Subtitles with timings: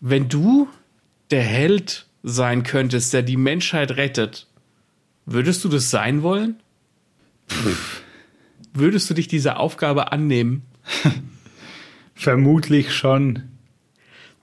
[0.00, 0.68] Wenn du
[1.30, 4.46] der Held sein könntest, der die Menschheit rettet,
[5.26, 6.56] würdest du das sein wollen?
[8.74, 10.62] Würdest du dich dieser Aufgabe annehmen?
[12.14, 13.44] Vermutlich schon.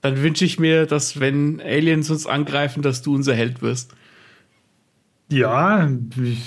[0.02, 3.94] Dann wünsche ich mir, dass wenn Aliens uns angreifen, dass du unser Held wirst.
[5.28, 5.90] Ja,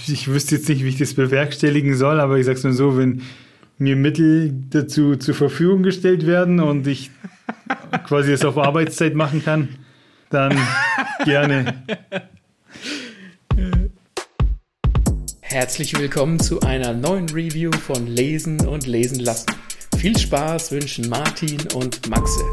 [0.08, 3.22] ich wüsste jetzt nicht, wie ich das bewerkstelligen soll, aber ich sag's nur so, wenn
[3.78, 7.12] mir Mittel dazu zur Verfügung gestellt werden und ich
[8.06, 9.80] quasi es auf Arbeitszeit machen kann,
[10.30, 10.58] dann
[11.26, 11.84] gerne.
[15.42, 19.48] Herzlich willkommen zu einer neuen Review von Lesen und Lesen lassen.
[19.98, 22.44] Viel Spaß wünschen Martin und Maxe.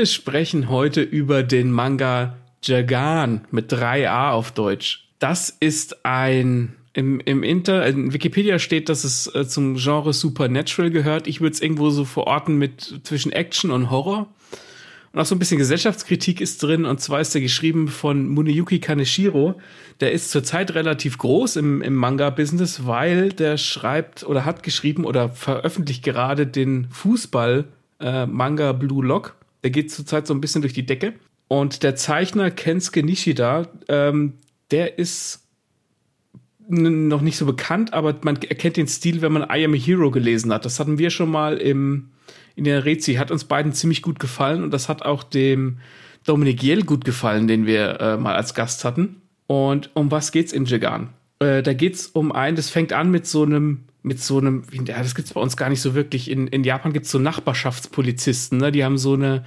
[0.00, 5.06] Wir sprechen heute über den Manga Jagan mit 3a auf Deutsch.
[5.18, 10.90] Das ist ein im, im Inter, in Wikipedia steht, dass es äh, zum Genre Supernatural
[10.90, 11.26] gehört.
[11.26, 14.32] Ich würde es irgendwo so verorten mit zwischen Action und Horror.
[15.12, 16.86] Und auch so ein bisschen Gesellschaftskritik ist drin.
[16.86, 19.60] Und zwar ist er geschrieben von Muneyuki Kaneshiro.
[20.00, 25.28] Der ist zurzeit relativ groß im, im Manga-Business, weil der schreibt oder hat geschrieben oder
[25.28, 29.36] veröffentlicht gerade den Fußball-Manga äh, Blue Lock.
[29.62, 31.14] Der geht zurzeit so ein bisschen durch die Decke.
[31.48, 34.34] Und der Zeichner Kensuke Nishida, ähm,
[34.70, 35.46] der ist
[36.68, 40.10] noch nicht so bekannt, aber man erkennt den Stil, wenn man I Am a Hero
[40.12, 40.64] gelesen hat.
[40.64, 42.10] Das hatten wir schon mal im,
[42.54, 43.14] in der Rezi.
[43.14, 45.78] Hat uns beiden ziemlich gut gefallen und das hat auch dem
[46.24, 49.22] Dominik Jell gut gefallen, den wir äh, mal als Gast hatten.
[49.46, 51.08] Und um was geht's in Jagan?
[51.40, 55.02] Äh, da geht's um ein, das fängt an mit so einem mit so einem, ja,
[55.02, 56.30] das gibt's bei uns gar nicht so wirklich.
[56.30, 58.72] In, in Japan gibt's so Nachbarschaftspolizisten, ne?
[58.72, 59.44] Die haben so eine,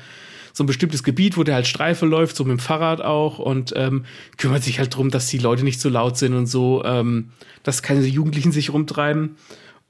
[0.54, 3.74] so ein bestimmtes Gebiet, wo der halt Streife läuft, so mit dem Fahrrad auch und
[3.76, 4.06] ähm,
[4.38, 7.32] kümmert sich halt drum, dass die Leute nicht so laut sind und so, ähm,
[7.64, 9.36] dass keine Jugendlichen sich rumtreiben.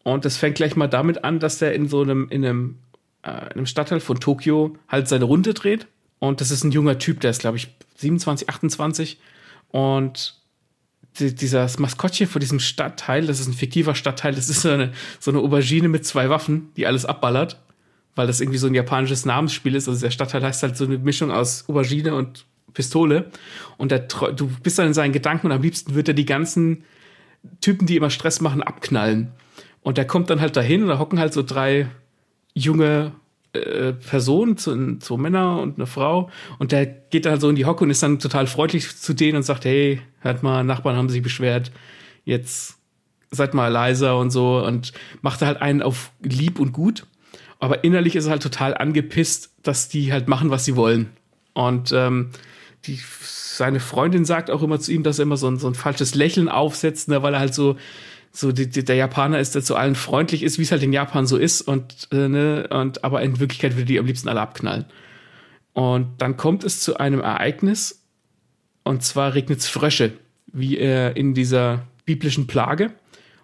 [0.04, 2.76] Und das fängt gleich mal damit an, dass der in so einem, in einem,
[3.24, 5.88] äh, in einem Stadtteil von Tokio halt seine Runde dreht.
[6.20, 7.68] Und das ist ein junger Typ, der ist, glaube ich,
[7.98, 9.20] 27, 28.
[9.72, 10.43] Und
[11.20, 14.92] die, dieses Maskottchen von diesem Stadtteil, das ist ein fiktiver Stadtteil, das ist so eine,
[15.20, 17.60] so eine Aubergine mit zwei Waffen, die alles abballert,
[18.16, 19.88] weil das irgendwie so ein japanisches Namensspiel ist.
[19.88, 23.32] Also der Stadtteil heißt halt so eine Mischung aus Aubergine und Pistole.
[23.78, 26.84] Und der, du bist dann in seinen Gedanken und am liebsten wird er die ganzen
[27.62, 29.32] Typen, die immer Stress machen, abknallen.
[29.82, 31.88] Und der kommt dann halt dahin und da hocken halt so drei
[32.54, 33.12] junge
[33.54, 36.30] äh, Person, zu, zwei Männer und eine Frau.
[36.60, 39.38] Und der geht dann so in die Hocke und ist dann total freundlich zu denen
[39.38, 41.72] und sagt, hey, hört mal, Nachbarn haben sich beschwert,
[42.26, 42.78] jetzt
[43.30, 47.06] seid mal leiser und so und macht halt einen auf lieb und gut.
[47.60, 51.12] Aber innerlich ist er halt total angepisst, dass die halt machen, was sie wollen.
[51.54, 52.32] Und ähm,
[52.86, 55.76] die, seine Freundin sagt auch immer zu ihm, dass er immer so ein, so ein
[55.76, 57.78] falsches Lächeln aufsetzt, ne, weil er halt so
[58.36, 60.92] so die, die, der Japaner ist, der zu allen freundlich ist, wie es halt in
[60.92, 64.42] Japan so ist und äh, ne, und aber in Wirklichkeit würde die am liebsten alle
[64.42, 64.86] abknallen.
[65.74, 68.04] Und dann kommt es zu einem Ereignis
[68.84, 70.14] und zwar regnet es Frösche,
[70.48, 72.92] wie äh, in dieser biblischen Plage.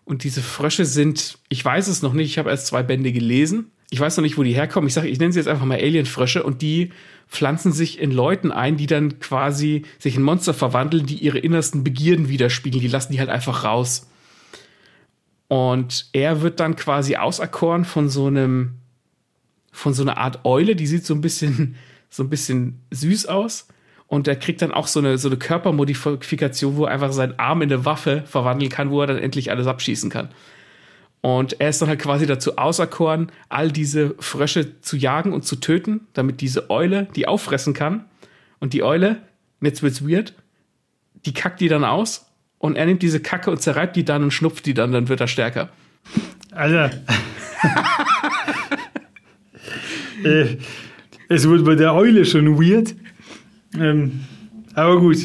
[0.06, 3.72] Und diese Frösche sind, ich weiß es noch nicht, ich habe erst zwei Bände gelesen.
[3.92, 4.88] Ich weiß noch nicht, wo die herkommen.
[4.88, 6.92] Ich sage, ich nenne sie jetzt einfach mal Alienfrösche und die
[7.28, 11.84] pflanzen sich in Leuten ein, die dann quasi sich in Monster verwandeln, die ihre innersten
[11.84, 12.82] Begierden widerspiegeln.
[12.82, 14.09] Die lassen die halt einfach raus.
[15.50, 18.76] Und er wird dann quasi auserkoren von so einem,
[19.72, 21.76] von so einer Art Eule, die sieht so ein bisschen,
[22.10, 23.68] so ein bisschen süß aus.
[24.08, 27.62] Und er kriegt dann auch so eine, so eine Körpermodifikation, wo er einfach seinen Arm
[27.64, 30.30] in eine Waffe verwandeln kann, wo er dann endlich alles abschießen kann.
[31.22, 35.56] Und er ist dann halt quasi dazu auserkoren, all diese Frösche zu jagen und zu
[35.56, 38.06] töten, damit diese Eule die auffressen kann.
[38.60, 39.18] Und die Eule,
[39.62, 40.34] jetzt wird's weird,
[41.26, 42.29] die kackt die dann aus
[42.60, 45.22] und er nimmt diese Kacke und zerreibt die dann und schnupft die dann, dann wird
[45.22, 45.70] er stärker.
[46.52, 46.92] Alter.
[50.24, 50.58] äh,
[51.30, 52.96] es wurde bei der Eule schon weird.
[53.80, 54.22] Ähm,
[54.74, 55.18] aber gut.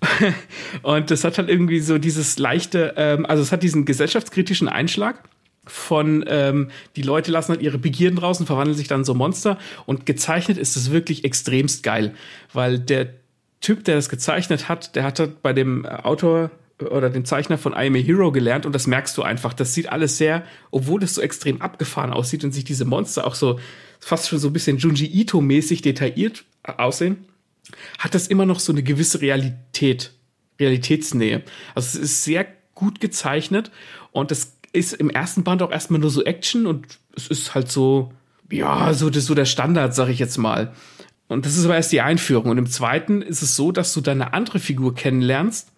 [0.82, 5.22] und das hat halt irgendwie so dieses leichte, ähm, also es hat diesen gesellschaftskritischen Einschlag
[5.64, 10.06] von ähm, die Leute lassen halt ihre Begierden draußen, verwandeln sich dann so Monster und
[10.06, 12.14] gezeichnet ist es wirklich extremst geil,
[12.52, 13.10] weil der
[13.62, 17.72] Typ, der das gezeichnet hat, der hat halt bei dem Autor oder dem Zeichner von
[17.72, 19.54] I Am a Hero gelernt und das merkst du einfach.
[19.54, 23.34] Das sieht alles sehr, obwohl es so extrem abgefahren aussieht und sich diese Monster auch
[23.34, 23.58] so
[24.00, 27.24] fast schon so ein bisschen Junji Ito-mäßig detailliert aussehen,
[27.98, 30.12] hat das immer noch so eine gewisse Realität,
[30.58, 31.42] Realitätsnähe.
[31.74, 33.70] Also es ist sehr gut gezeichnet
[34.10, 37.70] und es ist im ersten Band auch erstmal nur so Action und es ist halt
[37.70, 38.12] so,
[38.50, 40.74] ja, so, das, so der Standard, sag ich jetzt mal.
[41.32, 42.50] Und das ist aber erst die Einführung.
[42.50, 45.72] Und im zweiten ist es so, dass du deine andere Figur kennenlernst.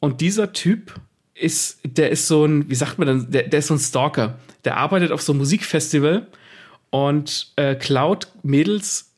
[0.00, 0.94] Und dieser Typ
[1.34, 4.38] ist, der ist so ein, wie sagt man dann, der, der ist so ein Stalker.
[4.64, 6.26] Der arbeitet auf so einem Musikfestival
[6.90, 9.08] und äh, klaut Mädels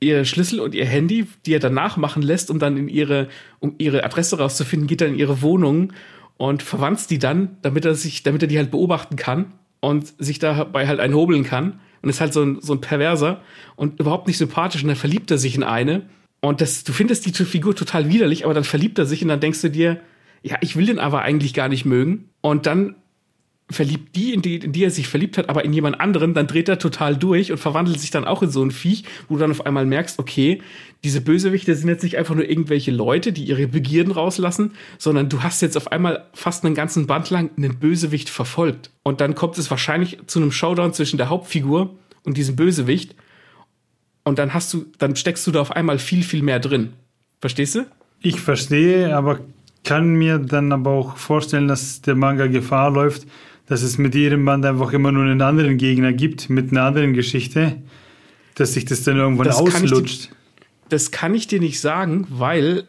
[0.00, 3.28] ihr Schlüssel und ihr Handy, die er danach machen lässt, um dann in ihre,
[3.58, 5.92] um ihre Adresse rauszufinden, geht dann in ihre Wohnung
[6.38, 10.38] und verwandt die dann, damit er sich, damit er die halt beobachten kann und sich
[10.38, 11.80] dabei halt einhobeln kann.
[12.02, 13.42] Und ist halt so ein, so ein Perverser
[13.76, 14.82] und überhaupt nicht sympathisch.
[14.82, 16.08] Und dann verliebt er sich in eine.
[16.40, 19.40] Und das, du findest die Figur total widerlich, aber dann verliebt er sich und dann
[19.40, 20.00] denkst du dir,
[20.42, 22.30] ja, ich will den aber eigentlich gar nicht mögen.
[22.40, 22.94] Und dann
[23.70, 26.46] verliebt die in, die, in die er sich verliebt hat, aber in jemand anderen, dann
[26.46, 29.40] dreht er total durch und verwandelt sich dann auch in so ein Viech, wo du
[29.40, 30.60] dann auf einmal merkst, okay,
[31.04, 35.42] diese Bösewichte sind jetzt nicht einfach nur irgendwelche Leute, die ihre Begierden rauslassen, sondern du
[35.42, 38.90] hast jetzt auf einmal fast einen ganzen Band lang einen Bösewicht verfolgt.
[39.02, 41.94] Und dann kommt es wahrscheinlich zu einem Showdown zwischen der Hauptfigur
[42.24, 43.14] und diesem Bösewicht.
[44.24, 46.92] Und dann hast du, dann steckst du da auf einmal viel, viel mehr drin.
[47.40, 47.86] Verstehst du?
[48.20, 49.40] Ich verstehe, aber
[49.84, 53.26] kann mir dann aber auch vorstellen, dass der Manga Gefahr läuft,
[53.70, 57.12] dass es mit jedem Band einfach immer nur einen anderen Gegner gibt, mit einer anderen
[57.12, 57.76] Geschichte,
[58.56, 60.24] dass sich das dann irgendwann das auslutscht.
[60.24, 62.88] Kann dir, das kann ich dir nicht sagen, weil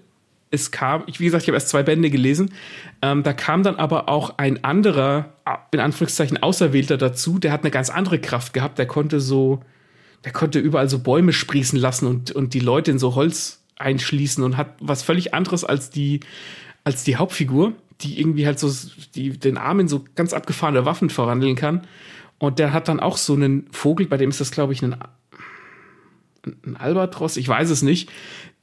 [0.50, 2.54] es kam, ich, wie gesagt, ich habe erst zwei Bände gelesen,
[3.04, 5.34] ähm, da kam dann aber auch ein anderer,
[5.72, 9.62] in Anführungszeichen Auserwählter dazu, der hat eine ganz andere Kraft gehabt, der konnte so,
[10.26, 14.44] der konnte überall so Bäume sprießen lassen und, und die Leute in so Holz einschließen
[14.44, 16.22] und hat was völlig anderes als die,
[16.84, 18.72] als die Hauptfigur die irgendwie halt so
[19.16, 21.88] die, den Arm in so ganz abgefahrene Waffen verwandeln kann.
[22.40, 24.96] Und der hat dann auch so einen Vogel, bei dem ist das, glaube ich, ein,
[26.66, 28.10] ein Albatros, ich weiß es nicht,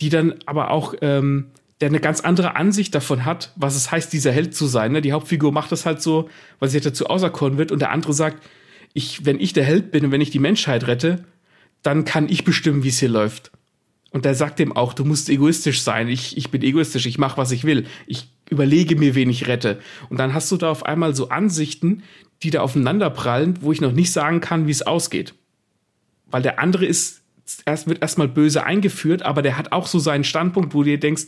[0.01, 1.47] die dann aber auch, ähm,
[1.81, 4.93] der eine ganz andere Ansicht davon hat, was es heißt, dieser Held zu sein.
[4.93, 5.01] Ne?
[5.01, 8.13] Die Hauptfigur macht das halt so, weil sie halt dazu auserkoren wird und der andere
[8.13, 8.43] sagt,
[8.95, 11.25] ich, wenn ich der Held bin und wenn ich die Menschheit rette,
[11.83, 13.53] dann kann ich bestimmen, wie es hier läuft.
[14.11, 16.09] Und der sagt dem auch, du musst egoistisch sein.
[16.09, 17.87] Ich, ich bin egoistisch, ich mache, was ich will.
[18.07, 19.81] Ich überlege mir, wen ich rette.
[20.09, 22.03] Und dann hast du da auf einmal so Ansichten,
[22.43, 25.35] die da aufeinander prallen, wo ich noch nicht sagen kann, wie es ausgeht.
[26.31, 27.23] Weil der andere ist,
[27.67, 31.01] erst wird erstmal böse eingeführt, aber der hat auch so seinen Standpunkt, wo du dir
[31.01, 31.27] denkst,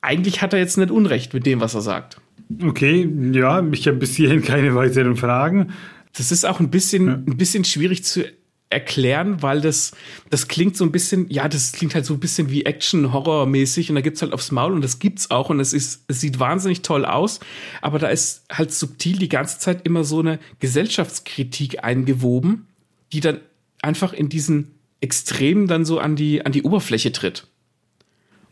[0.00, 2.20] eigentlich hat er jetzt nicht Unrecht mit dem, was er sagt.
[2.62, 5.72] Okay, ja, ich habe bis hierhin keine weiteren Fragen.
[6.12, 7.14] Das ist auch ein bisschen, ja.
[7.14, 8.24] ein bisschen schwierig zu
[8.72, 9.92] erklären, weil das,
[10.30, 13.96] das klingt so ein bisschen, ja, das klingt halt so ein bisschen wie Action-Horror-mäßig und
[13.96, 16.82] da gibt's halt aufs Maul und das gibt's auch und es ist, es sieht wahnsinnig
[16.82, 17.40] toll aus,
[17.80, 22.66] aber da ist halt subtil die ganze Zeit immer so eine Gesellschaftskritik eingewoben,
[23.12, 23.40] die dann
[23.82, 27.46] einfach in diesen Extremen dann so an die, an die Oberfläche tritt.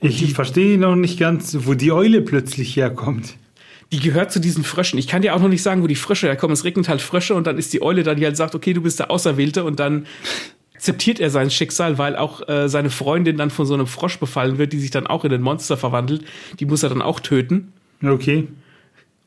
[0.00, 3.36] Und ich die, verstehe noch nicht ganz, wo die Eule plötzlich herkommt
[3.92, 4.98] die gehört zu diesen Fröschen.
[4.98, 6.52] Ich kann dir auch noch nicht sagen, wo die Frösche herkommen.
[6.52, 8.82] Es regnet halt Frösche und dann ist die Eule da, die halt sagt, okay, du
[8.82, 10.06] bist der Auserwählte und dann
[10.74, 14.58] akzeptiert er sein Schicksal, weil auch äh, seine Freundin dann von so einem Frosch befallen
[14.58, 16.24] wird, die sich dann auch in ein Monster verwandelt.
[16.58, 17.72] Die muss er dann auch töten.
[18.02, 18.48] Okay.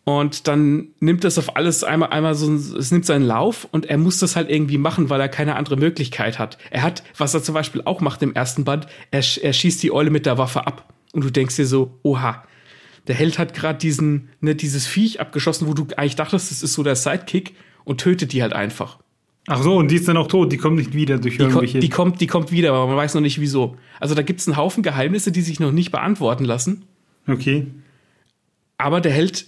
[0.05, 3.97] Und dann nimmt das auf alles einmal, einmal so, es nimmt seinen Lauf und er
[3.97, 6.57] muss das halt irgendwie machen, weil er keine andere Möglichkeit hat.
[6.71, 9.91] Er hat, was er zum Beispiel auch macht im ersten Band, er, er schießt die
[9.91, 10.91] Eule mit der Waffe ab.
[11.13, 12.43] Und du denkst dir so, oha,
[13.07, 16.73] der Held hat gerade diesen, ne, dieses Viech abgeschossen, wo du eigentlich dachtest, das ist
[16.73, 18.99] so der Sidekick und tötet die halt einfach.
[19.47, 21.79] Ach so, und die ist dann auch tot, die kommt nicht wieder durch die irgendwelche.
[21.79, 23.75] Ko die kommt, die kommt wieder, aber man weiß noch nicht wieso.
[23.99, 26.85] Also da gibt es einen Haufen Geheimnisse, die sich noch nicht beantworten lassen.
[27.27, 27.67] Okay.
[28.77, 29.47] Aber der Held,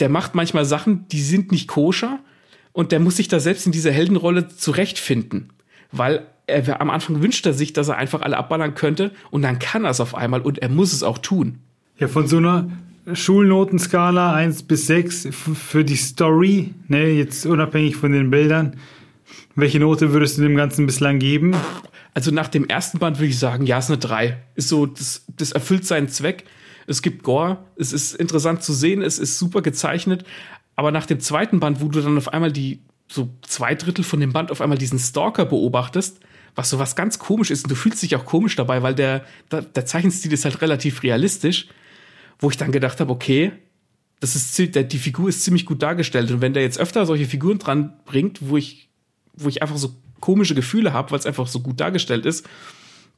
[0.00, 2.18] der macht manchmal Sachen, die sind nicht koscher
[2.72, 5.52] und der muss sich da selbst in dieser Heldenrolle zurechtfinden.
[5.92, 9.60] Weil er am Anfang wünscht er sich, dass er einfach alle abballern könnte und dann
[9.60, 11.60] kann er es auf einmal und er muss es auch tun.
[11.96, 12.68] Ja, von so einer
[13.12, 18.76] Schulnotenskala 1 bis 6 für die Story, ne, jetzt unabhängig von den Bildern,
[19.54, 21.54] welche Note würdest du dem Ganzen bislang geben?
[22.12, 24.42] Also nach dem ersten Band würde ich sagen, ja, es ist eine 3.
[24.56, 26.44] Ist so, das, das erfüllt seinen Zweck.
[26.88, 30.24] Es gibt Gore, es ist interessant zu sehen, es ist super gezeichnet.
[30.74, 34.18] Aber nach dem zweiten Band, wo du dann auf einmal die, so zwei Drittel von
[34.18, 36.18] dem Band auf einmal diesen Stalker beobachtest,
[36.56, 39.24] was so was ganz komisch ist und du fühlst dich auch komisch dabei, weil der,
[39.52, 41.68] der, der Zeichenstil ist halt relativ realistisch
[42.38, 43.52] wo ich dann gedacht habe, okay,
[44.20, 47.58] das ist die Figur ist ziemlich gut dargestellt und wenn der jetzt öfter solche Figuren
[47.58, 48.88] dran bringt, wo ich
[49.36, 52.46] wo ich einfach so komische Gefühle habe, weil es einfach so gut dargestellt ist,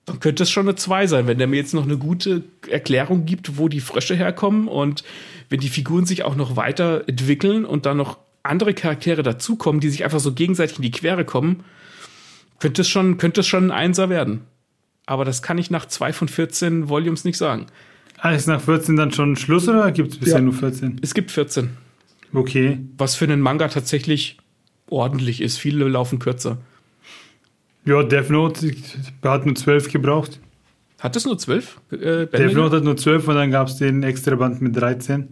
[0.07, 3.27] dann könnte es schon eine 2 sein, wenn der mir jetzt noch eine gute Erklärung
[3.27, 5.05] gibt, wo die Frösche herkommen und
[5.49, 9.91] wenn die Figuren sich auch noch weiter entwickeln und dann noch andere Charaktere dazukommen, die
[9.91, 11.65] sich einfach so gegenseitig in die Quere kommen,
[12.61, 14.43] könnte es schon, könnte es schon ein Einser werden.
[15.05, 17.67] Aber das kann ich nach zwei von 14 Volumes nicht sagen.
[18.19, 20.43] Ah, ist nach 14 dann schon Schluss oder gibt es bisher ja.
[20.43, 21.01] nur 14?
[21.03, 21.71] Es gibt 14.
[22.33, 22.81] Okay.
[22.97, 24.39] Was für einen Manga tatsächlich
[24.89, 25.59] ordentlich ist.
[25.59, 26.59] Viele laufen kürzer.
[27.85, 28.73] Ja, Death Note
[29.23, 30.41] hat nur zwölf gebraucht.
[30.99, 31.81] Hat es nur zwölf?
[31.93, 35.29] Äh, Death Note hat nur zwölf und dann gab es den extra Band mit 13.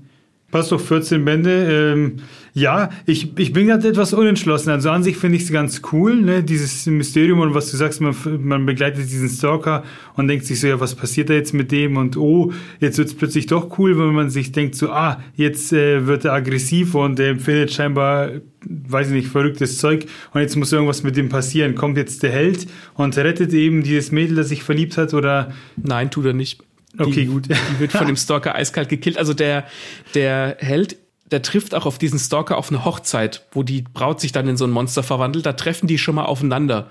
[0.55, 1.95] Passt doch 14 Bände.
[1.95, 2.19] Ähm,
[2.53, 4.71] ja, ich, ich bin gerade etwas unentschlossen.
[4.71, 6.45] Also an sich finde ich es ganz cool, ne?
[6.45, 9.83] dieses Mysterium und was du sagst, man, man begleitet diesen Stalker
[10.15, 11.97] und denkt sich so, ja, was passiert da jetzt mit dem?
[11.97, 15.73] Und oh, jetzt wird es plötzlich doch cool, wenn man sich denkt so, ah, jetzt
[15.73, 18.31] äh, wird er aggressiv und er empfindet scheinbar,
[18.65, 21.75] weiß ich nicht, verrücktes Zeug und jetzt muss irgendwas mit dem passieren.
[21.75, 25.51] Kommt jetzt der Held und rettet eben dieses Mädel, das sich verliebt hat oder?
[25.77, 26.63] Nein, tut er nicht.
[26.99, 27.49] Okay, die, gut.
[27.49, 29.19] Die wird von dem Stalker eiskalt gekillt.
[29.19, 29.65] Also der,
[30.15, 30.97] der Held,
[31.31, 34.57] der trifft auch auf diesen Stalker auf eine Hochzeit, wo die Braut sich dann in
[34.57, 35.47] so ein Monster verwandelt.
[35.47, 36.91] Da treffen die schon mal aufeinander.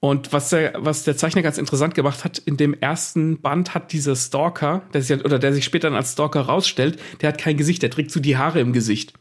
[0.00, 3.92] Und was der, was der Zeichner ganz interessant gemacht hat, in dem ersten Band hat
[3.92, 7.58] dieser Stalker, der sich, oder der sich später dann als Stalker rausstellt, der hat kein
[7.58, 9.12] Gesicht, der trägt so die Haare im Gesicht.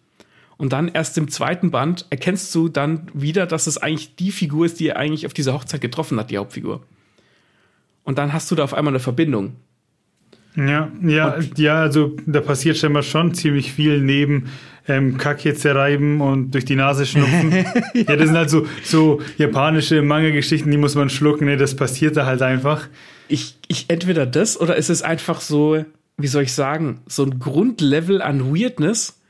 [0.55, 4.65] Und dann erst im zweiten Band erkennst du dann wieder, dass es eigentlich die Figur
[4.65, 6.81] ist, die er eigentlich auf dieser Hochzeit getroffen hat, die Hauptfigur.
[8.03, 9.57] Und dann hast du da auf einmal eine Verbindung.
[10.67, 14.49] Ja, ja, ja, also da passiert scheinbar schon ziemlich viel neben
[14.89, 17.51] ähm, Kacke zerreiben und durch die Nase schnupfen.
[17.93, 21.55] ja, das sind halt so, so japanische Manga-Geschichten, die muss man schlucken, ne?
[21.55, 22.87] das passiert da halt einfach.
[23.29, 25.85] Ich, ich entweder das oder ist es einfach so,
[26.17, 29.21] wie soll ich sagen, so ein Grundlevel an Weirdness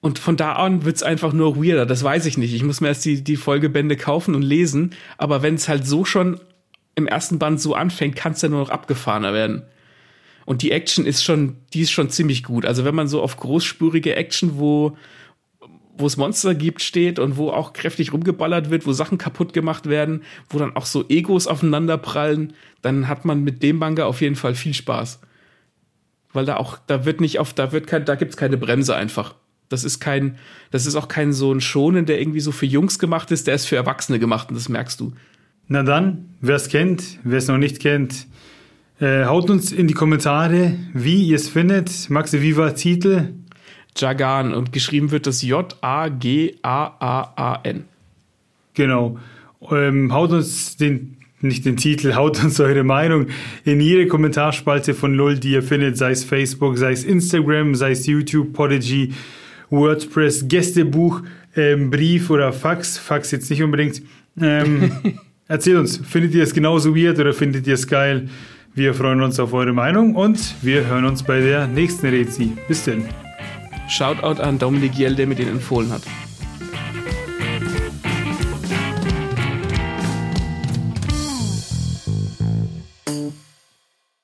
[0.00, 2.54] und von da an wird's einfach nur weirder, das weiß ich nicht.
[2.54, 6.04] Ich muss mir erst die, die Folgebände kaufen und lesen, aber wenn es halt so
[6.04, 6.40] schon
[6.94, 9.62] im ersten Band so anfängt, kann es ja nur noch abgefahrener werden.
[10.48, 12.64] Und die Action ist schon, die ist schon ziemlich gut.
[12.64, 14.96] Also wenn man so auf großspurige Action, wo,
[15.98, 19.90] wo es Monster gibt, steht und wo auch kräftig rumgeballert wird, wo Sachen kaputt gemacht
[19.90, 24.22] werden, wo dann auch so Egos aufeinander prallen, dann hat man mit dem Manga auf
[24.22, 25.20] jeden Fall viel Spaß.
[26.32, 29.34] Weil da auch, da wird nicht auf, da wird kein, da gibt's keine Bremse einfach.
[29.68, 30.38] Das ist kein,
[30.70, 33.54] das ist auch kein so ein Schonen, der irgendwie so für Jungs gemacht ist, der
[33.54, 35.12] ist für Erwachsene gemacht und das merkst du.
[35.66, 38.26] Na dann, wer es kennt, wer es noch nicht kennt,
[39.00, 42.10] äh, haut uns in die Kommentare, wie ihr es findet.
[42.10, 43.28] Maxi, wie war Titel?
[43.96, 45.84] Jagan und geschrieben wird das J-A-G-A-A-A-N.
[48.74, 49.18] Genau.
[49.70, 53.26] Ähm, haut uns den, nicht den Titel, haut uns eure Meinung
[53.64, 57.90] in jede Kommentarspalte von LOL, die ihr findet, sei es Facebook, sei es Instagram, sei
[57.92, 59.12] es YouTube, Podigy,
[59.70, 61.22] WordPress, Gästebuch,
[61.56, 62.98] ähm, Brief oder Fax.
[62.98, 64.02] Fax jetzt nicht unbedingt.
[64.40, 64.92] Ähm,
[65.48, 68.28] erzählt uns, findet ihr es genauso weird oder findet ihr es geil?
[68.78, 72.52] Wir freuen uns auf eure Meinung und wir hören uns bei der nächsten Rezi.
[72.68, 73.08] Bis denn.
[73.88, 76.02] Shoutout an Dominik Jell, der mir den empfohlen hat.